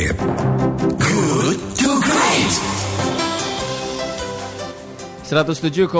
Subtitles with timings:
[0.00, 0.16] Great.
[0.96, 2.54] Good to Great.
[5.28, 5.92] 107,1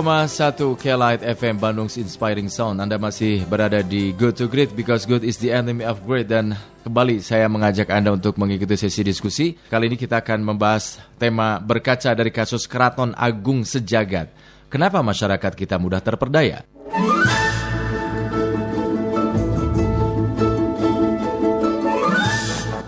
[0.81, 5.37] K-Light FM Bandung's Inspiring Sound Anda masih berada di Good to Great Because good is
[5.37, 10.01] the enemy of great Dan kembali saya mengajak Anda untuk mengikuti sesi diskusi Kali ini
[10.01, 14.33] kita akan membahas tema berkaca dari kasus Keraton Agung Sejagat
[14.73, 16.65] Kenapa masyarakat kita mudah terperdaya?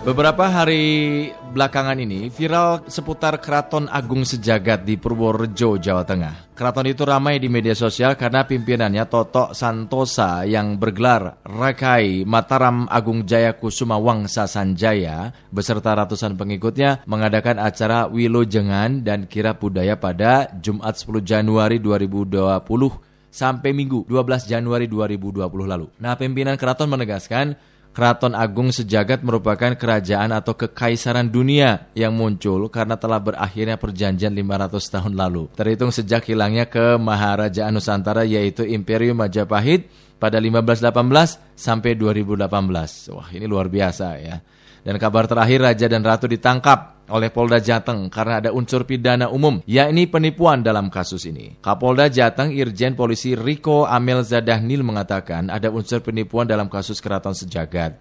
[0.03, 6.51] Beberapa hari belakangan ini viral seputar Keraton Agung Sejagat di Purworejo, Jawa Tengah.
[6.59, 13.23] Keraton itu ramai di media sosial karena pimpinannya Toto Santosa yang bergelar Rakai Mataram Agung
[13.23, 20.99] Jaya Kusuma Wangsa Sanjaya beserta ratusan pengikutnya mengadakan acara Wilojengan dan Kirap Budaya pada Jumat
[20.99, 22.59] 10 Januari 2020
[23.31, 25.87] sampai Minggu 12 Januari 2020 lalu.
[26.03, 27.55] Nah, pimpinan keraton menegaskan
[27.93, 34.93] Keraton Agung Sejagat merupakan kerajaan atau kekaisaran dunia yang muncul karena telah berakhirnya perjanjian 500
[34.97, 35.53] tahun lalu.
[35.53, 39.85] Terhitung sejak hilangnya ke Maharajaan Nusantara yaitu Imperium Majapahit
[40.17, 43.13] pada 1518 sampai 2018.
[43.13, 44.41] Wah, ini luar biasa ya.
[44.83, 49.63] Dan kabar terakhir Raja dan Ratu ditangkap oleh Polda Jateng karena ada unsur pidana umum,
[49.63, 51.55] yakni penipuan dalam kasus ini.
[51.63, 57.95] Kapolda Jateng Irjen Polisi Riko Amel Zadahnil mengatakan ada unsur penipuan dalam kasus keraton sejagat.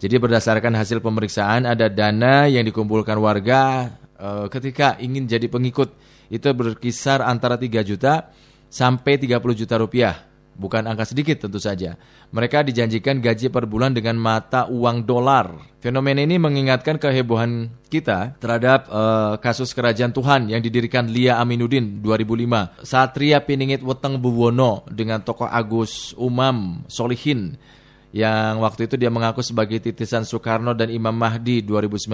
[0.00, 5.92] Jadi berdasarkan hasil pemeriksaan ada dana yang dikumpulkan warga e, ketika ingin jadi pengikut
[6.30, 8.32] itu berkisar antara 3 juta
[8.70, 10.29] sampai 30 juta rupiah
[10.60, 11.96] Bukan angka sedikit tentu saja.
[12.36, 15.56] Mereka dijanjikan gaji per bulan dengan mata uang dolar.
[15.80, 22.84] Fenomena ini mengingatkan kehebohan kita terhadap uh, kasus kerajaan Tuhan yang didirikan Lia Aminuddin 2005.
[22.84, 27.56] Satria Piningit Weteng Buwono dengan tokoh Agus Umam Solihin
[28.10, 32.10] yang waktu itu dia mengaku sebagai titisan Soekarno dan Imam Mahdi 2019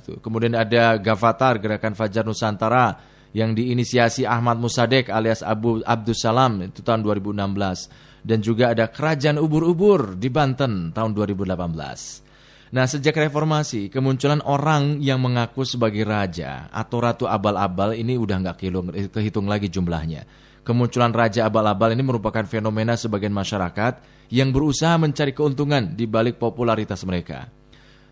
[0.00, 0.12] itu.
[0.22, 2.96] Kemudian ada Gavatar Gerakan Fajar Nusantara
[3.30, 9.40] yang diinisiasi Ahmad Musadek alias Abu Abdus Salam itu tahun 2016 dan juga ada Kerajaan
[9.40, 12.30] Ubur-Ubur di Banten tahun 2018.
[12.70, 18.56] Nah, sejak reformasi, kemunculan orang yang mengaku sebagai raja atau ratu abal-abal ini udah nggak
[19.10, 20.22] kehitung lagi jumlahnya.
[20.62, 27.02] Kemunculan raja abal-abal ini merupakan fenomena sebagian masyarakat yang berusaha mencari keuntungan di balik popularitas
[27.02, 27.50] mereka.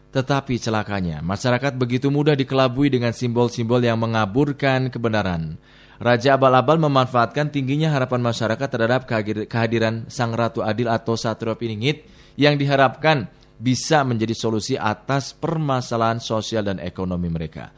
[0.08, 5.60] Tetapi celakanya, masyarakat begitu mudah dikelabui dengan simbol-simbol yang mengaburkan kebenaran.
[5.98, 9.02] Raja Abal-Abal memanfaatkan tingginya harapan masyarakat terhadap
[9.50, 12.06] kehadiran Sang Ratu Adil atau Satrio Piningit
[12.38, 13.26] yang diharapkan
[13.58, 17.74] bisa menjadi solusi atas permasalahan sosial dan ekonomi mereka.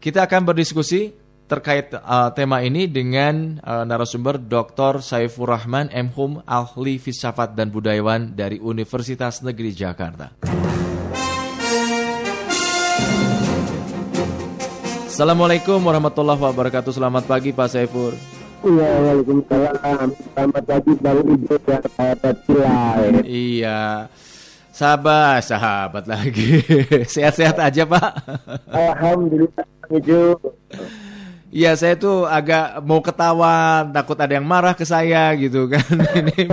[0.00, 1.12] Kita akan berdiskusi
[1.44, 5.04] terkait uh, tema ini dengan uh, narasumber Dr.
[5.04, 6.08] Saifur Rahman M.
[6.16, 10.40] Hum, ahli filsafat dan budayawan dari Universitas Negeri Jakarta.
[15.18, 16.94] Assalamualaikum warahmatullahi wabarakatuh.
[16.94, 18.14] Selamat pagi Pak Saifur.
[18.62, 20.14] Iya, waalaikumsalam.
[20.14, 22.36] Selamat pagi Bang Ibu dan sahabat
[23.26, 24.06] Iya.
[24.70, 26.62] Sahabat, sahabat lagi.
[27.18, 28.10] Sehat-sehat aja Pak.
[28.70, 30.38] Alhamdulillah, Ibu.
[31.48, 35.80] Iya saya tuh agak mau ketawa takut ada yang marah ke saya gitu kan
[36.20, 36.44] ini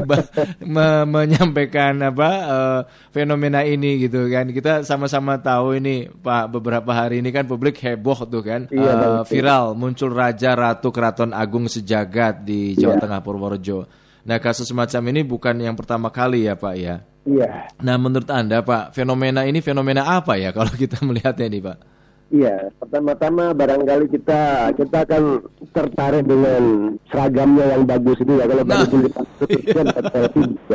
[0.64, 2.80] me menyampaikan apa uh,
[3.12, 8.24] fenomena ini gitu kan kita sama-sama tahu ini Pak beberapa hari ini kan publik heboh
[8.24, 13.02] tuh kan iya, uh, viral muncul raja ratu keraton agung sejagat di Jawa iya.
[13.04, 13.84] Tengah Purworejo.
[14.26, 17.04] Nah kasus semacam ini bukan yang pertama kali ya Pak ya.
[17.28, 17.68] Iya.
[17.84, 21.95] Nah menurut anda Pak fenomena ini fenomena apa ya kalau kita melihatnya nih Pak?
[22.34, 25.46] Iya, pertama-tama barangkali kita kita akan
[25.78, 28.50] tertarik dengan seragamnya yang bagus itu ya.
[28.50, 28.90] Kalau nah, bagus
[29.46, 29.86] itu kan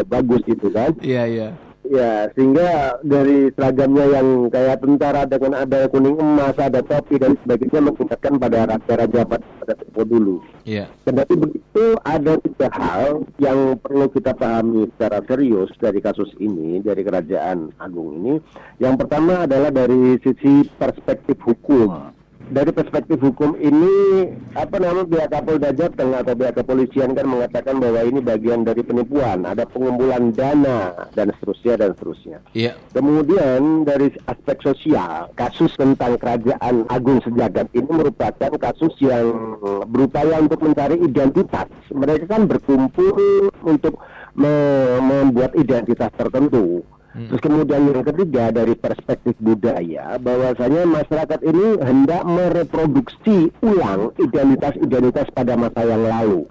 [0.07, 0.91] bagus gitu kan.
[1.03, 1.49] Iya, iya.
[1.89, 7.81] Ya, sehingga dari seragamnya yang kayak tentara dengan ada kuning emas, ada topi dan sebagainya
[7.81, 10.37] mengingatkan pada raja-raja pada tempo dulu.
[10.69, 10.93] Iya.
[11.09, 17.01] Kendati begitu ada tiga hal yang perlu kita pahami secara serius dari kasus ini, dari
[17.01, 18.35] kerajaan agung ini.
[18.77, 22.20] Yang pertama adalah dari sisi perspektif hukum
[22.51, 24.27] dari perspektif hukum ini
[24.59, 29.47] apa namanya pihak Kapolda Jateng atau pihak kepolisian kan mengatakan bahwa ini bagian dari penipuan,
[29.47, 32.39] ada pengumpulan dana dan seterusnya dan seterusnya.
[32.53, 32.75] Iya.
[32.91, 39.57] Kemudian dari aspek sosial, kasus tentang kerajaan agung sejagat ini merupakan kasus yang
[39.87, 41.71] berupaya untuk mencari identitas.
[41.95, 44.03] Mereka kan berkumpul untuk
[44.35, 46.83] membuat identitas tertentu.
[47.11, 47.27] Hmm.
[47.27, 55.59] Terus kemudian yang ketiga dari perspektif budaya bahwasanya masyarakat ini hendak mereproduksi ulang identitas-identitas pada
[55.59, 56.47] masa yang lalu.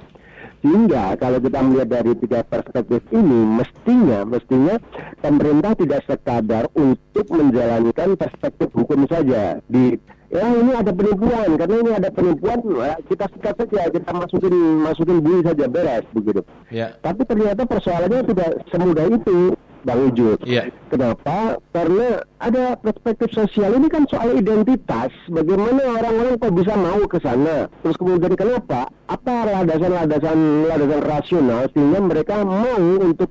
[0.60, 4.76] Sehingga kalau kita melihat dari tiga perspektif ini, mestinya mestinya
[5.24, 9.96] pemerintah tidak sekadar untuk menjalankan perspektif hukum saja di
[10.30, 14.54] ya ini ada penipuan karena ini ada penipuan ya, kita sikat saja kita masukin
[14.84, 16.44] masukin bui saja beres begitu.
[16.68, 16.92] Ya.
[17.00, 19.56] Tapi ternyata persoalannya tidak semudah itu.
[19.84, 20.36] Bang Ujul.
[20.44, 20.68] Iya.
[20.92, 21.56] Kenapa?
[21.72, 25.12] Karena ada perspektif sosial ini kan soal identitas.
[25.32, 27.72] Bagaimana orang-orang kok bisa mau ke sana?
[27.86, 28.92] Terus kemudian kenapa?
[29.08, 33.30] Apa landasan-landasan landasan rasional sehingga mereka mau untuk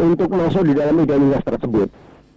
[0.00, 1.88] untuk masuk di dalam identitas tersebut?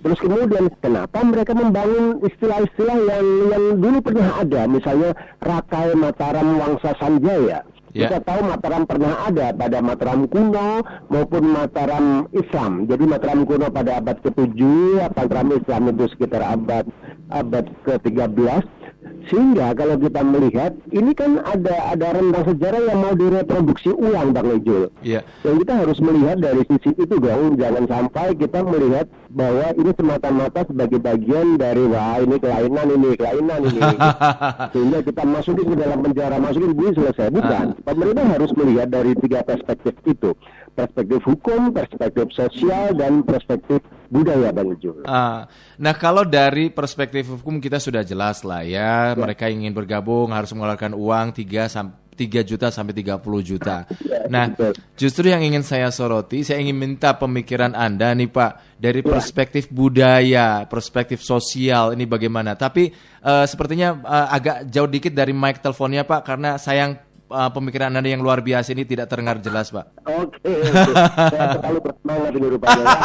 [0.05, 6.93] Terus kemudian kenapa mereka membangun istilah-istilah yang yang dulu pernah ada, misalnya Rakai Mataram Wangsa
[7.01, 7.65] Sanjaya.
[7.95, 8.11] Ya.
[8.11, 12.91] Kita tahu Mataram pernah ada pada Mataram kuno maupun Mataram Islam.
[12.91, 14.59] Jadi Mataram kuno pada abad ke-7,
[15.15, 16.83] Mataram Islam itu sekitar abad
[17.31, 18.67] abad ke-13.
[19.25, 24.53] Sehingga kalau kita melihat ini kan ada ada rentang sejarah yang mau direproduksi ulang Bang
[24.53, 24.93] Ejul.
[25.01, 25.25] Iya.
[25.41, 30.61] Dan kita harus melihat dari sisi itu dong, jangan sampai kita melihat bahwa ini semata-mata
[30.69, 33.81] sebagai bagian dari wah ini kelainan ini kelainan ini.
[34.73, 37.33] Sehingga kita masukin ke dalam penjara, masukin bui selesai.
[37.33, 37.65] Bukan.
[37.81, 40.37] Pemerintah harus melihat dari tiga perspektif itu.
[40.75, 43.79] Perspektif hukum, perspektif sosial, dan perspektif
[44.11, 45.07] budaya Bang Ejul.
[45.07, 45.47] Ah,
[45.79, 50.91] nah kalau dari perspektif hukum kita sudah jelas lah ya, mereka ingin bergabung harus mengeluarkan
[50.91, 53.77] uang 3 sampai 3 juta sampai 30 juta.
[54.25, 54.73] Nah, betul.
[54.97, 60.65] justru yang ingin saya soroti, saya ingin minta pemikiran Anda nih Pak dari perspektif budaya,
[60.65, 62.57] perspektif sosial ini bagaimana.
[62.57, 62.89] Tapi
[63.21, 68.09] eh, sepertinya eh, agak jauh dikit dari mic teleponnya Pak karena sayang eh, pemikiran Anda
[68.09, 69.85] yang luar biasa ini tidak terdengar jelas Pak.
[70.05, 70.93] Oke, oke.
[71.33, 72.83] saya terlalu bersemangat ini rupanya.
[72.85, 72.99] ya.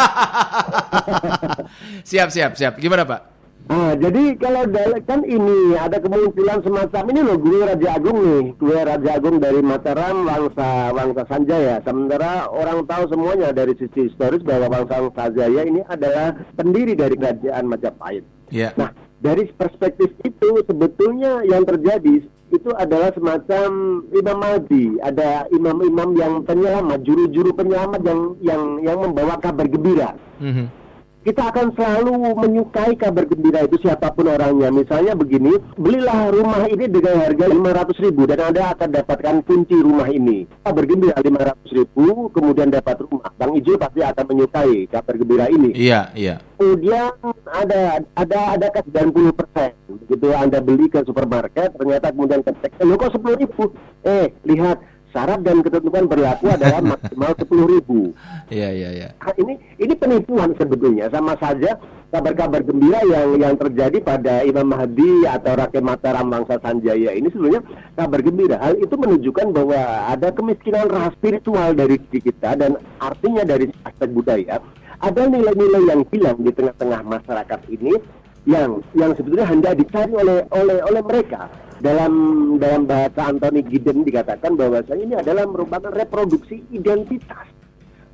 [2.11, 2.75] siap, siap, siap.
[2.77, 3.31] Gimana Pak?
[3.71, 8.45] Ah, jadi kalau dal- kan ini ada kemunculan semacam ini loh Guru Raja Agung nih,
[8.59, 11.79] Guru Raja Agung dari Mataram, Wangsa Wangsa Sanjaya.
[11.87, 17.71] Sementara orang tahu semuanya dari sisi historis bahwa Wangsa Sanjaya ini adalah pendiri dari kerajaan
[17.71, 18.27] Majapahit.
[18.51, 18.75] Ya.
[18.75, 18.91] Nah,
[19.21, 26.99] dari perspektif itu sebetulnya yang terjadi itu adalah semacam Imam Mahdi, ada imam-imam yang penyelamat,
[27.07, 30.80] juru-juru penyelamat yang yang yang membawa kabar gembira Mhm.
[31.21, 34.73] Kita akan selalu menyukai kabar gembira itu siapa pun orangnya.
[34.73, 40.09] Misalnya begini, belilah rumah ini dengan harga 500 ribu dan Anda akan dapatkan kunci rumah
[40.09, 40.49] ini.
[40.65, 43.29] Kabar gembira 500 ribu, kemudian dapat rumah.
[43.37, 45.77] Bang Ijo pasti akan menyukai kabar gembira ini.
[45.77, 46.41] Iya, iya.
[46.57, 47.13] Kemudian
[47.49, 49.73] ada ada ada ke 90 persen.
[49.89, 53.65] Begitu Anda beli ke supermarket, ternyata kemudian kecek, lo kok 10 ribu?
[54.09, 58.15] Eh, lihat syarat dan ketentuan berlaku adalah maksimal 10 ribu.
[58.51, 59.09] Iya, iya, iya.
[59.23, 61.79] Ah, ini ini penipuan sebetulnya sama saja
[62.11, 67.63] kabar-kabar gembira yang yang terjadi pada Imam Mahdi atau Rakyat Mataram Bangsa Sanjaya ini sebenarnya
[67.95, 68.57] kabar gembira.
[68.59, 69.81] Hal itu menunjukkan bahwa
[70.11, 74.59] ada kemiskinan ras spiritual dari diri kita dan artinya dari aspek budaya
[75.01, 77.97] ada nilai-nilai yang hilang di tengah-tengah masyarakat ini
[78.45, 81.49] yang yang sebetulnya hendak dicari oleh oleh oleh mereka
[81.81, 82.13] dalam
[82.61, 87.49] dalam bahasa Anthony Giddens dikatakan bahwasanya ini adalah merupakan reproduksi identitas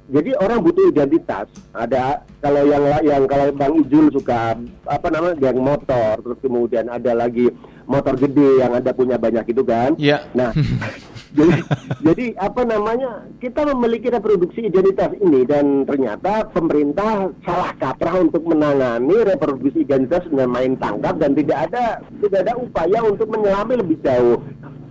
[0.06, 1.50] jadi orang butuh identitas.
[1.74, 4.54] Ada kalau yang yang kalau Bang Ijul suka
[4.86, 7.50] apa namanya geng motor, terus kemudian ada lagi
[7.90, 9.98] motor gede yang ada punya banyak itu kan.
[9.98, 10.30] Iya.
[10.30, 10.54] Nah,
[11.36, 11.60] jadi,
[12.06, 19.22] jadi apa namanya kita memiliki reproduksi identitas ini dan ternyata pemerintah salah kaprah untuk menangani
[19.28, 24.40] reproduksi identitas dengan main tangkap dan tidak ada tidak ada upaya untuk menyelami lebih jauh.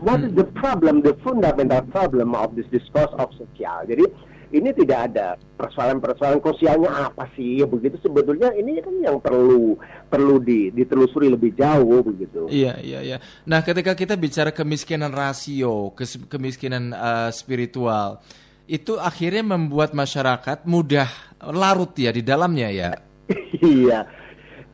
[0.06, 3.82] What is the problem, the fundamental problem of this discourse of social?
[3.90, 4.06] Jadi
[4.52, 9.80] ini tidak ada persoalan-persoalan sosialnya apa sih ya begitu sebetulnya ini kan yang perlu
[10.12, 12.46] perlu di, ditelusuri lebih jauh begitu.
[12.52, 13.18] Iya, iya, iya.
[13.48, 15.96] Nah, ketika kita bicara kemiskinan rasio,
[16.30, 18.22] kemiskinan eh, spiritual,
[18.66, 21.10] itu akhirnya membuat masyarakat mudah
[21.54, 22.90] larut ya di dalamnya ya.
[23.62, 24.25] iya.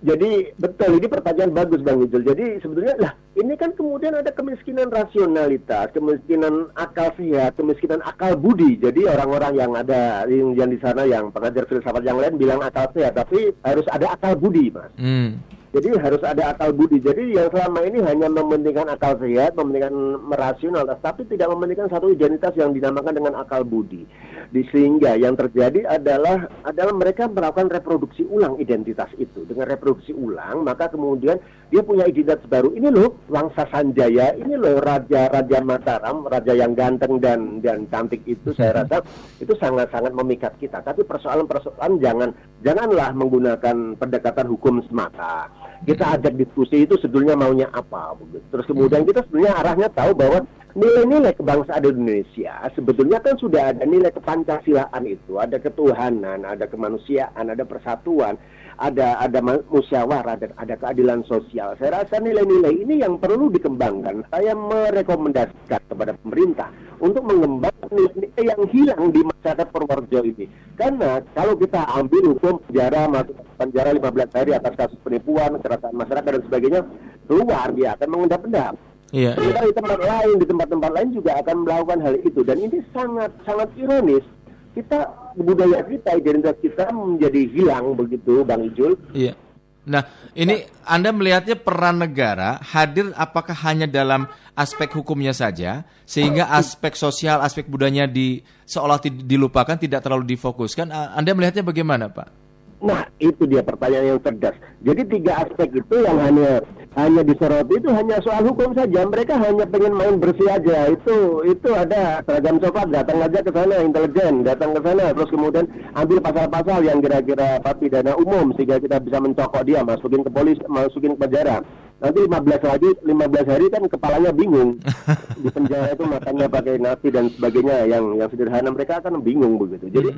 [0.02, 2.26] Jadi betul ini pertanyaan bagus Bang Ijul.
[2.26, 8.82] Jadi sebetulnya lah ini kan kemudian ada kemiskinan rasionalitas, kemiskinan akal sehat, kemiskinan akal budi.
[8.82, 12.90] Jadi orang-orang yang ada yang, yang di sana yang pengajar filsafat yang lain bilang akal
[12.98, 14.90] sehat, tapi harus ada akal budi, Mas.
[14.98, 15.38] Hmm.
[15.72, 17.00] Jadi harus ada akal budi.
[17.00, 22.52] Jadi yang selama ini hanya mementingkan akal sehat, mementingkan merasionalitas, tapi tidak mementingkan satu identitas
[22.60, 24.04] yang dinamakan dengan akal budi.
[24.52, 29.48] Di sehingga yang terjadi adalah adalah mereka melakukan reproduksi ulang identitas itu.
[29.48, 31.40] Dengan reproduksi ulang, maka kemudian
[31.72, 32.76] dia punya identitas baru.
[32.76, 38.20] Ini loh Wangsa Sanjaya, ini loh Raja Raja Mataram, raja yang ganteng dan dan cantik
[38.28, 39.00] itu saya rasa
[39.40, 40.84] itu sangat-sangat memikat kita.
[40.84, 45.61] Tapi persoalan-persoalan jangan janganlah menggunakan pendekatan hukum semata.
[45.82, 48.46] Kita ajak diskusi itu sebetulnya maunya apa begitu.
[48.54, 50.40] Terus kemudian kita sebenarnya arahnya tahu bahwa
[50.72, 57.64] nilai-nilai kebangsaan Indonesia sebetulnya kan sudah ada nilai kepancasilaan itu, ada ketuhanan, ada kemanusiaan, ada
[57.66, 58.38] persatuan,
[58.80, 61.76] ada ada musyawarah dan ada keadilan sosial.
[61.78, 64.26] Saya rasa nilai-nilai ini yang perlu dikembangkan.
[64.30, 66.70] Saya merekomendasikan kepada pemerintah
[67.02, 70.46] untuk mengembangkan nilai-nilai yang hilang di masyarakat Purworejo ini.
[70.78, 76.32] Karena kalau kita ambil hukum penjara masuk penjara 15 hari atas kasus penipuan, kekerasan masyarakat
[76.38, 76.82] dan sebagainya,
[77.26, 78.76] keluar dia akan mengendap-endap
[79.12, 79.60] Iya, iya.
[79.68, 83.68] di tempat lain, di tempat-tempat lain juga akan melakukan hal itu dan ini sangat sangat
[83.76, 84.24] ironis.
[84.72, 85.04] Kita
[85.36, 88.96] budaya kita, identitas kita menjadi hilang begitu, Bang Ijul.
[89.12, 89.36] Iya.
[89.82, 90.06] Nah,
[90.38, 97.42] ini Anda melihatnya peran negara hadir apakah hanya dalam aspek hukumnya saja sehingga aspek sosial,
[97.42, 100.94] aspek budayanya di seolah dilupakan, tidak terlalu difokuskan.
[100.94, 102.41] Anda melihatnya bagaimana, Pak?
[102.82, 104.58] Nah, itu dia pertanyaan yang cerdas.
[104.82, 106.66] Jadi tiga aspek itu yang hanya
[106.98, 109.06] hanya disoroti itu hanya soal hukum saja.
[109.06, 110.90] Mereka hanya pengen main bersih aja.
[110.90, 115.70] Itu itu ada seragam coklat datang aja ke sana intelijen, datang ke sana terus kemudian
[115.94, 120.58] ambil pasal-pasal yang kira-kira apa pidana umum sehingga kita bisa mencokok dia, masukin ke polis,
[120.66, 121.62] masukin ke penjara.
[122.02, 124.82] Nanti 15 lagi 15 hari kan kepalanya bingung.
[125.46, 129.86] Di penjara itu makannya pakai nasi dan sebagainya yang yang sederhana mereka akan bingung begitu.
[129.94, 130.10] Jadi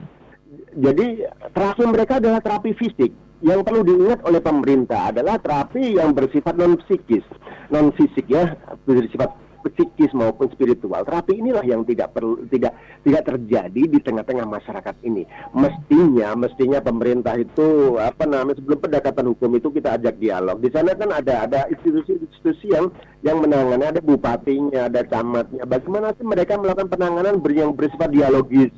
[0.75, 3.11] jadi terapi mereka adalah terapi fisik.
[3.43, 7.27] Yang perlu diingat oleh pemerintah adalah terapi yang bersifat non psikis,
[7.67, 8.55] non fisik ya,
[8.87, 9.35] bersifat
[9.71, 11.03] psikis maupun spiritual.
[11.07, 15.23] Terapi inilah yang tidak perlu tidak tidak terjadi di tengah-tengah masyarakat ini.
[15.55, 20.59] Mestinya mestinya pemerintah itu apa namanya sebelum pendekatan hukum itu kita ajak dialog.
[20.59, 22.91] Di sana kan ada ada institusi-institusi yang
[23.23, 25.63] yang menangani ada bupatinya, ada camatnya.
[25.67, 28.71] Bagaimana sih mereka melakukan penanganan yang bersifat dialogis?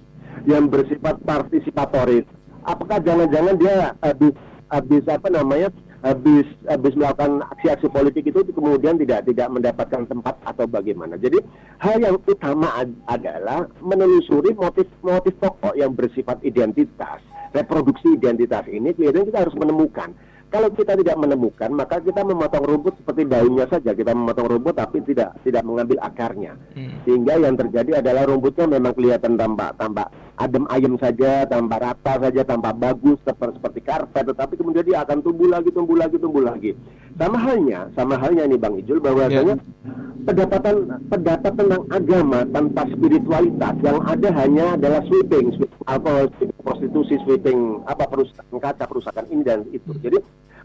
[0.45, 2.25] Yang bersifat partisipatoris.
[2.65, 4.33] Apakah jangan-jangan dia habis
[4.73, 5.69] habis apa namanya
[6.05, 11.17] habis habis melakukan aksi-aksi politik itu kemudian tidak tidak mendapatkan tempat atau bagaimana.
[11.17, 11.41] Jadi
[11.81, 17.21] hal yang utama ad adalah menelusuri motif-motif pokok yang bersifat identitas,
[17.57, 18.93] reproduksi identitas ini.
[18.93, 20.13] Kemudian kita harus menemukan
[20.55, 23.91] kalau kita tidak menemukan, maka kita memotong rumput seperti daunnya saja.
[23.91, 26.55] Kita memotong rumput tapi tidak tidak mengambil akarnya.
[26.71, 27.03] Hmm.
[27.03, 32.41] Sehingga yang terjadi adalah rumputnya memang kelihatan tampak tampak adem ayem saja, tampak rata saja,
[32.43, 36.71] tampak bagus seperti, seperti karpet, tetapi kemudian dia akan tumbuh lagi, tumbuh lagi, tumbuh lagi.
[37.15, 40.23] Sama halnya, sama halnya ini Bang Ijul bahwasanya yeah.
[40.27, 40.75] pendapatan
[41.07, 46.27] pendapat tentang agama tanpa spiritualitas yang ada hanya adalah sweeping, sweeping alkohol,
[46.59, 49.95] prostitusi, sweeping apa perusahaan kaca, perusahaan ini dan itu.
[50.03, 50.19] Jadi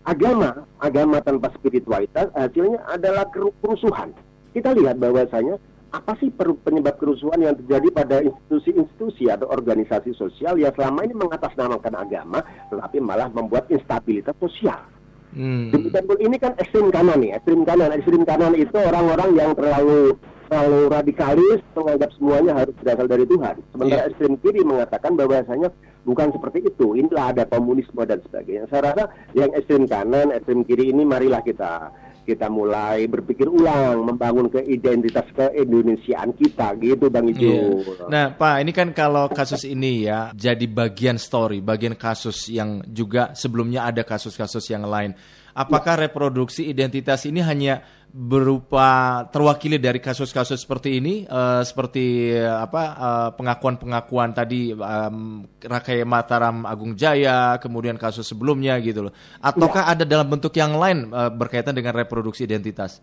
[0.04, 4.16] agama, agama tanpa spiritualitas hasilnya adalah kerusuhan.
[4.50, 10.70] Kita lihat bahwasanya apa sih penyebab kerusuhan yang terjadi pada institusi-institusi atau organisasi sosial yang
[10.78, 12.40] selama ini mengatasnamakan agama,
[12.70, 14.78] tetapi malah membuat instabilitas sosial.
[15.30, 15.70] Hmm.
[15.70, 17.94] Demikian pun ini kan ekstrim kanan nih, ekstrim kanan.
[17.94, 20.18] Ekstrim kanan itu orang-orang yang terlalu
[20.50, 23.54] terlalu radikalis menganggap semuanya harus berasal dari Tuhan.
[23.70, 24.10] Sementara yeah.
[24.10, 25.70] ekstrim kiri mengatakan bahwasanya
[26.04, 26.96] bukan seperti itu.
[26.96, 28.68] Inilah ada komunisme dan sebagainya.
[28.68, 29.04] Saya rasa
[29.36, 31.92] yang ekstrim kanan, ekstrim kiri ini marilah kita
[32.30, 37.42] kita mulai berpikir ulang membangun ke identitas keindonesiaan kita gitu Bang Ijo.
[37.42, 38.06] Yeah.
[38.06, 43.34] Nah, Pak, ini kan kalau kasus ini ya jadi bagian story, bagian kasus yang juga
[43.34, 45.16] sebelumnya ada kasus-kasus yang lain.
[45.54, 52.82] Apakah reproduksi identitas ini hanya berupa terwakili dari kasus-kasus seperti ini, uh, seperti uh, apa
[52.98, 59.90] uh, pengakuan-pengakuan tadi um, Rakai Mataram Agung Jaya, kemudian kasus sebelumnya gitu loh, ataukah ya.
[59.94, 62.98] ada dalam bentuk yang lain uh, berkaitan dengan reproduksi identitas?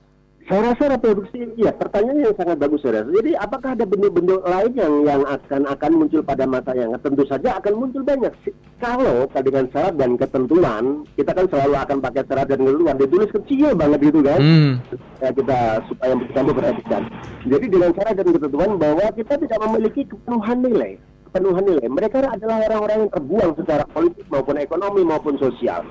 [0.47, 3.11] Saya rasa reproduksi, ya pertanyaan yang sangat bagus saya rasa.
[3.19, 7.59] Jadi apakah ada bentuk-bentuk lain yang yang akan akan muncul pada masa yang tentu saja
[7.59, 8.31] akan muncul banyak.
[8.79, 12.95] Kalau dengan syarat dan ketentuan, kita kan selalu akan pakai syarat dan ketentuan.
[12.95, 14.39] Ditulis kecil banget gitu kan.
[14.39, 14.71] Hmm.
[15.19, 15.59] Ya, kita
[15.91, 17.01] supaya kita memperhatikan.
[17.43, 20.93] Jadi dengan syarat dan ketentuan bahwa kita tidak memiliki kepenuhan nilai
[21.27, 21.87] kepenuhan nilai.
[21.91, 25.83] Mereka adalah orang-orang yang terbuang secara politik maupun ekonomi maupun sosial.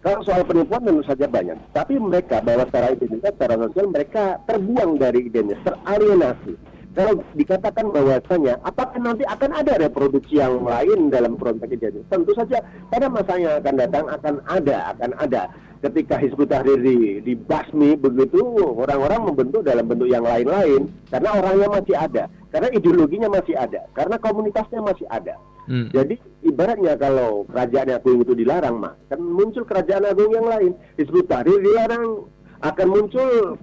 [0.00, 4.96] Kalau soal penipuan tentu saja banyak, tapi mereka bahwa secara identitas, secara sosial mereka terbuang
[4.96, 6.56] dari identitas, teralienasi.
[6.90, 12.08] Kalau dikatakan bahwasanya, apakah nanti akan ada reproduksi yang lain dalam konteks identitas?
[12.08, 15.42] Tentu saja pada masa yang akan datang akan ada, akan ada.
[15.84, 21.96] Ketika Hizbut Tahrir di, dibasmi begitu, orang-orang membentuk dalam bentuk yang lain-lain, karena orangnya masih
[21.96, 25.36] ada, karena ideologinya masih ada, karena komunitasnya masih ada.
[25.70, 25.86] Hmm.
[25.94, 30.74] Jadi ibaratnya kalau kerajaan agung itu dilarang, mah kan muncul kerajaan agung yang lain.
[30.98, 32.26] Hizbut Tahrir dilarang,
[32.58, 33.54] akan muncul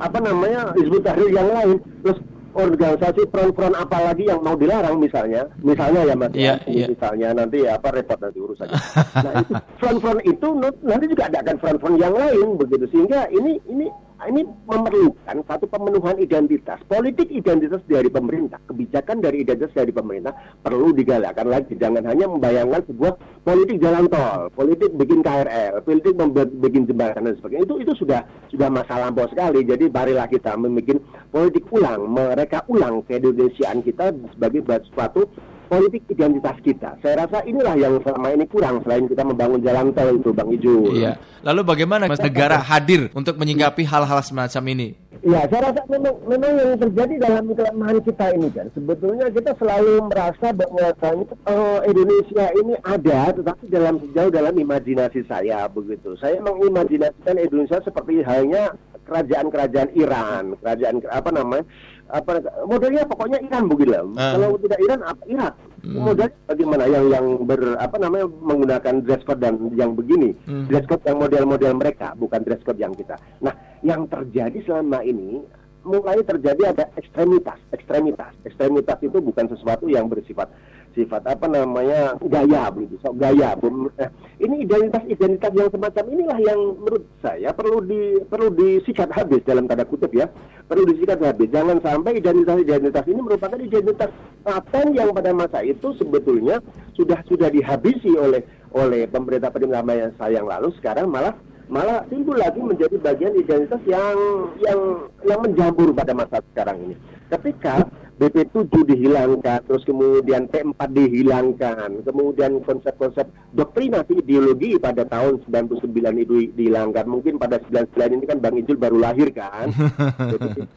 [0.00, 1.76] apa namanya Hizbut Tahrir yang lain.
[2.00, 2.18] Terus
[2.50, 6.86] organisasi front-front apa lagi yang mau dilarang misalnya, misalnya ya mas, ya, iya.
[6.90, 8.74] misalnya nanti apa repot nanti urusannya.
[9.22, 10.48] nah itu front-front itu
[10.82, 13.86] nanti juga ada akan front-front yang lain begitu sehingga ini ini
[14.28, 16.82] ini memerlukan satu pemenuhan identitas.
[16.84, 21.78] Politik identitas dari pemerintah kebijakan dari identitas dari pemerintah perlu digalakkan lagi.
[21.80, 26.12] Jangan hanya membayangkan sebuah politik jalan tol politik bikin KRL politik
[26.60, 27.64] bikin jembatan dan sebagainya.
[27.64, 28.20] Itu itu sudah
[28.52, 29.64] sudah masa lampau sekali.
[29.64, 31.00] Jadi marilah kita membuat
[31.32, 35.28] politik ulang mereka ulang keindonesiaan kita sebagai suatu
[35.70, 36.98] politik identitas kita.
[36.98, 40.98] Saya rasa inilah yang selama ini kurang selain kita membangun jalan tol itu Bang Ijul.
[40.98, 41.14] Iya.
[41.46, 44.88] Lalu bagaimana Mas negara hadir untuk menyingkapi hal-hal semacam ini?
[45.20, 50.08] Ya, saya rasa memang memang yang terjadi dalam kelemahan kita ini kan sebetulnya kita selalu
[50.08, 50.96] merasa bahwa
[51.44, 56.16] uh, Indonesia ini ada tetapi dalam sejauh dalam imajinasi saya begitu.
[56.16, 58.72] Saya mengimajinasikan Indonesia seperti halnya
[59.04, 61.68] kerajaan-kerajaan Iran, kerajaan apa namanya?
[62.10, 64.02] Apa modelnya pokoknya Iran begitu lah.
[64.04, 64.32] Uh.
[64.36, 65.54] Kalau tidak Iran apa Irak.
[65.80, 65.96] Hmm.
[65.96, 70.36] Modelnya bagaimana yang yang ber apa namanya menggunakan dress code dan yang begini.
[70.44, 70.68] Hmm.
[70.68, 73.16] Dress code yang model-model mereka, bukan dress code yang kita.
[73.40, 75.40] Nah, yang terjadi selama ini
[75.80, 78.36] mulai terjadi ada ekstremitas, ekstremitas.
[78.44, 80.52] Ekstremitas itu bukan sesuatu yang bersifat
[80.92, 83.54] sifat apa namanya gaya begitu, so, gaya.
[84.00, 84.10] Eh,
[84.42, 89.86] ini identitas-identitas yang semacam inilah yang menurut saya perlu di perlu disikat habis dalam tanda
[89.86, 90.26] kutip ya,
[90.66, 91.48] perlu disikat habis.
[91.50, 94.10] Jangan sampai identitas-identitas ini merupakan identitas
[94.42, 96.58] paten yang pada masa itu sebetulnya
[96.98, 98.42] sudah sudah dihabisi oleh
[98.74, 99.82] oleh pemerintah pemerintah
[100.18, 101.34] saya yang lalu sekarang malah
[101.70, 104.18] malah timbul lagi menjadi bagian identitas yang
[104.58, 104.80] yang
[105.22, 106.94] yang menjambur pada masa sekarang ini.
[107.30, 107.86] Ketika
[108.20, 113.24] BP7 dihilangkan, terus kemudian P4 dihilangkan, kemudian konsep-konsep
[113.56, 115.88] doktrinasi ideologi pada tahun 99
[116.28, 117.08] itu dihilangkan.
[117.08, 119.72] Mungkin pada 99 ini kan Bang Ijul baru lahir kan.
[120.36, 120.68] jadi,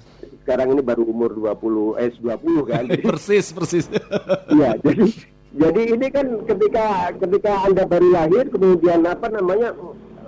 [0.46, 2.84] sekarang ini baru umur 20 eh 20 kan.
[2.88, 3.86] Jadi, persis, persis.
[4.54, 5.04] Iya, jadi
[5.54, 9.74] jadi ini kan ketika ketika Anda baru lahir kemudian apa namanya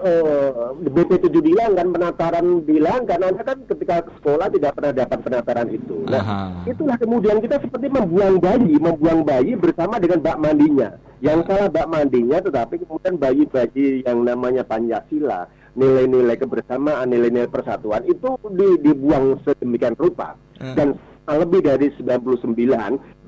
[0.06, 1.34] uh, BP7
[1.74, 6.06] kan penataran bilang karena anda kan ketika sekolah tidak pernah dapat penataran itu.
[6.06, 6.40] Nah, Aha.
[6.70, 10.96] itulah kemudian kita seperti membuang bayi, membuang bayi bersama dengan bak mandinya.
[11.20, 18.38] Yang salah bak mandinya, tetapi kemudian bayi-bayi yang namanya Pancasila, nilai-nilai kebersamaan, nilai-nilai persatuan itu
[18.54, 20.38] di, dibuang sedemikian rupa.
[20.62, 20.76] Hmm.
[20.78, 20.88] Dan
[21.26, 22.54] lebih dari 99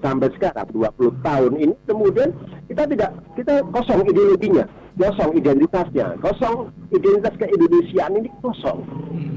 [0.06, 2.30] sampai sekarang 20 tahun ini kemudian
[2.70, 8.82] kita tidak kita kosong ideologinya kosong identitasnya kosong identitas keindonesiaan ini kosong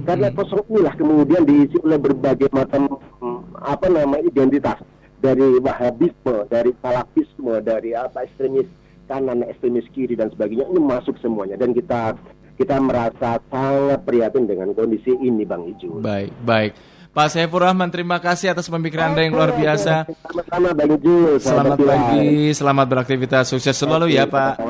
[0.09, 0.37] karena hmm.
[0.37, 2.99] kosong inilah kemudian diisi oleh berbagai macam
[3.61, 4.81] apa nama identitas
[5.21, 8.67] dari wahabisme dari salafisme dari apa ekstremis
[9.05, 12.17] kanan ekstremis kiri dan sebagainya ini masuk semuanya dan kita
[12.61, 16.05] kita merasa sangat prihatin dengan kondisi ini Bang Iju.
[16.05, 16.73] Baik, baik.
[17.11, 20.07] Pak Saifur Rahman, terima kasih atas pemikiran Anda yang luar biasa.
[20.29, 21.41] Sama-sama Bang Iju.
[21.43, 24.61] Selamat, selamat pagi, selamat beraktivitas, sukses selalu ya Pak.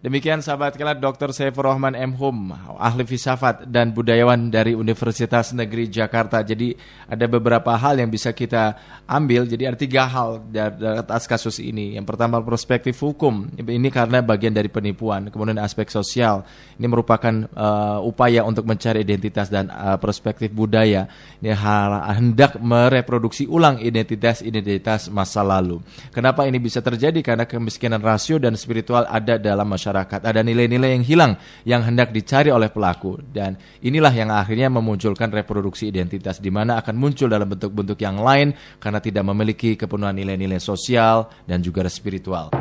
[0.00, 1.28] Demikian sahabat kelat Dr.
[1.28, 2.16] Saifur Rahman M.
[2.16, 6.40] Hum, ahli filsafat dan budayawan dari Universitas Negeri Jakarta.
[6.40, 6.72] Jadi
[7.04, 9.44] ada beberapa hal yang bisa kita ambil.
[9.44, 12.00] Jadi ada tiga hal dari atas kasus ini.
[12.00, 13.52] Yang pertama perspektif hukum.
[13.60, 15.28] Ini karena bagian dari penipuan.
[15.28, 16.48] Kemudian aspek sosial.
[16.80, 21.12] Ini merupakan uh, upaya untuk mencari identitas dan uh, perspektif budaya.
[21.44, 25.84] Ini hal hendak mereproduksi ulang identitas-identitas masa lalu.
[26.08, 27.20] Kenapa ini bisa terjadi?
[27.20, 30.20] Karena kemiskinan rasio dan spiritual ada dalam masyarakat masyarakat.
[30.22, 31.32] Ada nilai-nilai yang hilang
[31.66, 36.94] yang hendak dicari oleh pelaku dan inilah yang akhirnya memunculkan reproduksi identitas di mana akan
[36.94, 42.54] muncul dalam bentuk-bentuk yang lain karena tidak memiliki kepenuhan nilai-nilai sosial dan juga spiritual.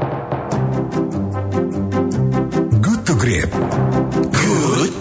[2.81, 3.49] Good to great.
[4.33, 4.98] Good.